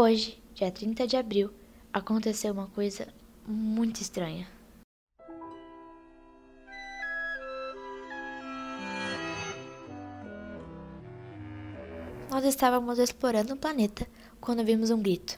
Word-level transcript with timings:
Hoje, 0.00 0.40
dia 0.54 0.70
30 0.70 1.08
de 1.08 1.16
abril, 1.16 1.50
aconteceu 1.92 2.52
uma 2.52 2.68
coisa 2.68 3.08
muito 3.44 4.00
estranha. 4.00 4.46
Nós 12.30 12.44
estávamos 12.44 13.00
explorando 13.00 13.54
o 13.54 13.56
planeta 13.56 14.06
quando 14.40 14.64
vimos 14.64 14.90
um 14.90 15.02
grito. 15.02 15.36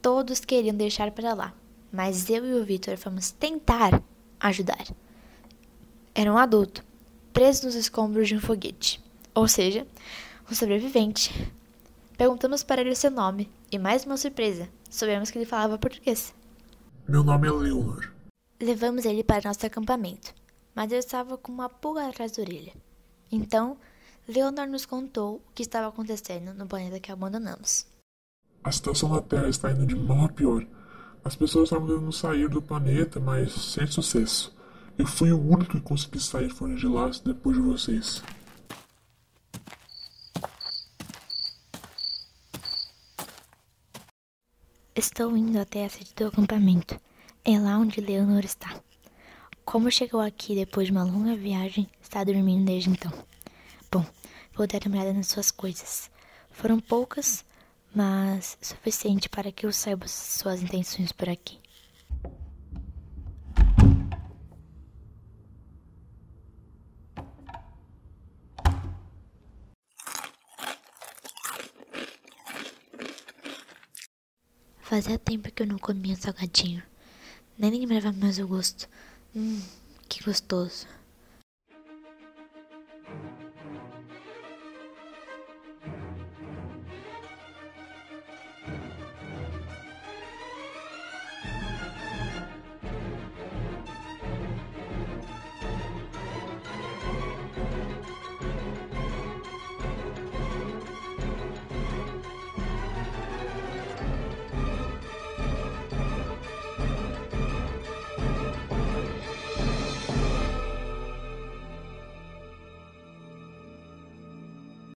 Todos 0.00 0.40
queriam 0.40 0.74
deixar 0.74 1.10
para 1.10 1.34
lá, 1.34 1.52
mas 1.92 2.30
eu 2.30 2.46
e 2.46 2.54
o 2.54 2.64
Victor 2.64 2.96
fomos 2.96 3.30
tentar 3.30 4.02
ajudar. 4.40 4.86
Era 6.14 6.32
um 6.32 6.38
adulto, 6.38 6.82
preso 7.30 7.66
nos 7.66 7.74
escombros 7.74 8.26
de 8.26 8.36
um 8.36 8.40
foguete, 8.40 9.04
ou 9.34 9.46
seja, 9.46 9.86
um 10.50 10.54
sobrevivente. 10.54 11.59
Perguntamos 12.20 12.62
para 12.62 12.82
ele 12.82 12.94
seu 12.94 13.10
nome 13.10 13.50
e, 13.72 13.78
mais 13.78 14.04
uma 14.04 14.18
surpresa, 14.18 14.68
soubemos 14.90 15.30
que 15.30 15.38
ele 15.38 15.46
falava 15.46 15.78
português. 15.78 16.34
Meu 17.08 17.24
nome 17.24 17.48
é 17.48 17.50
Leonor. 17.50 18.12
Levamos 18.60 19.06
ele 19.06 19.24
para 19.24 19.48
nosso 19.48 19.64
acampamento, 19.64 20.34
mas 20.74 20.92
eu 20.92 20.98
estava 20.98 21.38
com 21.38 21.50
uma 21.50 21.70
pulga 21.70 22.06
atrás 22.06 22.32
da 22.32 22.42
orelha. 22.42 22.74
Então, 23.32 23.78
Leonor 24.28 24.66
nos 24.66 24.84
contou 24.84 25.36
o 25.36 25.52
que 25.54 25.62
estava 25.62 25.88
acontecendo 25.88 26.52
no 26.52 26.66
planeta 26.66 27.00
que 27.00 27.10
abandonamos. 27.10 27.86
A 28.62 28.70
situação 28.70 29.08
na 29.08 29.22
Terra 29.22 29.48
está 29.48 29.72
indo 29.72 29.86
de 29.86 29.96
mal 29.96 30.26
a 30.26 30.28
pior. 30.28 30.66
As 31.24 31.34
pessoas 31.34 31.70
estavam 31.70 31.88
tentando 31.88 32.12
sair 32.12 32.50
do 32.50 32.60
planeta, 32.60 33.18
mas 33.18 33.50
sem 33.50 33.86
sucesso. 33.86 34.54
Eu 34.98 35.06
fui 35.06 35.32
o 35.32 35.40
único 35.40 35.70
que 35.70 35.80
consegui 35.80 36.20
sair 36.20 36.50
fora 36.50 36.74
de 36.76 36.86
lá 36.86 37.10
depois 37.24 37.56
de 37.56 37.62
vocês. 37.62 38.22
Estou 45.00 45.34
indo 45.34 45.58
até 45.58 45.86
a 45.86 45.88
sede 45.88 46.12
do 46.14 46.26
acampamento. 46.26 47.00
É 47.42 47.58
lá 47.58 47.78
onde 47.78 48.02
Leonor 48.02 48.44
está. 48.44 48.78
Como 49.64 49.90
chegou 49.90 50.20
aqui 50.20 50.54
depois 50.54 50.88
de 50.88 50.92
uma 50.92 51.04
longa 51.04 51.34
viagem, 51.34 51.88
está 52.02 52.22
dormindo 52.22 52.66
desde 52.66 52.90
então. 52.90 53.10
Bom, 53.90 54.04
vou 54.52 54.66
dar 54.66 54.86
uma 54.86 54.96
olhada 54.96 55.14
nas 55.14 55.28
suas 55.28 55.50
coisas. 55.50 56.10
Foram 56.50 56.78
poucas, 56.78 57.46
mas 57.94 58.58
suficiente 58.60 59.26
para 59.30 59.50
que 59.50 59.64
eu 59.64 59.72
saiba 59.72 60.06
suas 60.06 60.62
intenções 60.62 61.12
por 61.12 61.30
aqui. 61.30 61.58
Fazia 74.90 75.20
tempo 75.20 75.52
que 75.52 75.62
eu 75.62 75.68
não 75.68 75.78
comia 75.78 76.16
salgadinho. 76.16 76.82
Nem 77.56 77.70
lembrava 77.70 78.10
mais 78.10 78.40
o 78.40 78.48
gosto. 78.48 78.88
Hum, 79.36 79.62
que 80.08 80.24
gostoso. 80.24 80.84